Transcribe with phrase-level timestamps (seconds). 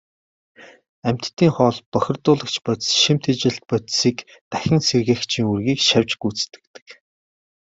[1.07, 4.17] Амьтдын хоол, бохирдуулагч бодис, шим тэжээлт бодисыг
[4.51, 6.87] дахин сэргээгчийн үүргийг шавж гүйцэтгэдэг.